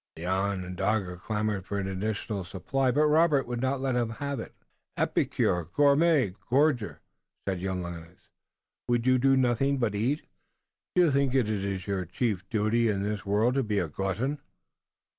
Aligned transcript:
The 0.15 0.25
Onondaga 0.25 1.15
clamored 1.17 1.67
for 1.67 1.77
an 1.77 1.87
additional 1.87 2.43
supply, 2.43 2.89
but 2.89 3.05
Robert 3.05 3.45
would 3.45 3.61
not 3.61 3.79
let 3.81 3.95
him 3.95 4.09
have 4.09 4.39
it. 4.39 4.55
"Epicure! 4.97 5.65
Gourmand! 5.65 6.39
Gorger!" 6.39 6.97
said 7.47 7.61
young 7.61 7.83
Lennox. 7.83 8.27
"Would 8.87 9.05
you 9.05 9.19
do 9.19 9.37
nothing 9.37 9.77
but 9.77 9.93
eat? 9.93 10.23
Do 10.95 11.03
you 11.03 11.11
think 11.11 11.35
it 11.35 11.45
your 11.85 12.05
chief 12.05 12.49
duty 12.49 12.89
in 12.89 13.03
this 13.03 13.27
world 13.27 13.53
to 13.53 13.61
be 13.61 13.77
a 13.77 13.87
glutton?" 13.87 14.39